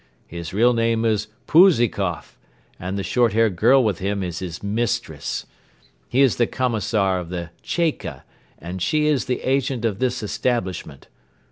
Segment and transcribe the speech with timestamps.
[0.25, 2.35] His real name is Pouzikoff
[2.79, 5.45] and the short haired girl with him is his mistress.
[6.09, 8.23] He is the commissar of the 'Cheka'
[8.57, 11.05] and she is the agent of this establishment.